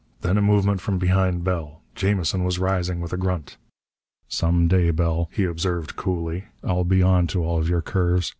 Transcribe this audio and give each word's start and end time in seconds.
Then 0.21 0.35
a 0.35 0.41
movement 0.41 0.81
from 0.81 0.97
behind 0.97 1.43
Bell. 1.43 1.83
Jamison 1.93 2.43
was 2.43 2.57
rising 2.57 3.01
with 3.01 3.13
a 3.13 3.17
grunt. 3.17 3.57
"Some 4.27 4.67
day, 4.67 4.89
Bell," 4.89 5.29
he 5.31 5.43
observed 5.43 5.95
coolly, 5.95 6.45
"I'll 6.63 6.83
be 6.85 7.03
on 7.03 7.27
to 7.27 7.43
all 7.43 7.59
of 7.59 7.69
your 7.69 7.83
curves. 7.83 8.27